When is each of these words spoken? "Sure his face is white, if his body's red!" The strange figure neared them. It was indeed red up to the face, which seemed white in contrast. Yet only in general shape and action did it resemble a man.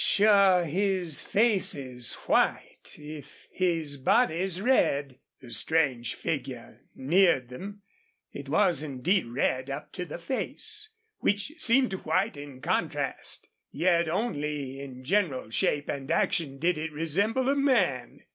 "Sure 0.03 0.65
his 0.65 1.21
face 1.21 1.75
is 1.75 2.15
white, 2.25 2.95
if 2.97 3.47
his 3.51 3.97
body's 3.97 4.59
red!" 4.59 5.19
The 5.41 5.51
strange 5.51 6.15
figure 6.15 6.81
neared 6.95 7.49
them. 7.49 7.83
It 8.33 8.49
was 8.49 8.81
indeed 8.81 9.27
red 9.27 9.69
up 9.69 9.91
to 9.91 10.05
the 10.05 10.17
face, 10.17 10.89
which 11.19 11.51
seemed 11.57 11.93
white 12.03 12.35
in 12.35 12.61
contrast. 12.61 13.47
Yet 13.69 14.09
only 14.09 14.79
in 14.79 15.03
general 15.03 15.51
shape 15.51 15.87
and 15.87 16.09
action 16.09 16.57
did 16.57 16.79
it 16.79 16.91
resemble 16.91 17.47
a 17.47 17.55
man. 17.55 18.23